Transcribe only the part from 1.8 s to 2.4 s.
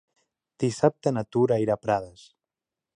a Prades.